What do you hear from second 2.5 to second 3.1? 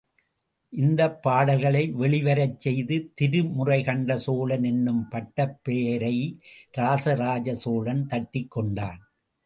செய்து